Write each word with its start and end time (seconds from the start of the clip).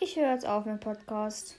Ich 0.00 0.14
höre 0.14 0.32
jetzt 0.32 0.46
auf 0.46 0.64
mit 0.64 0.78
Podcast. 0.78 1.56